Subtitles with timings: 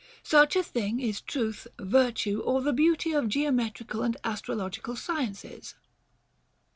[0.23, 5.77] Such a thing is truth, vir tue, or the beauty of geometrical and astrological sciences;*
[5.77, 5.77] Odyss.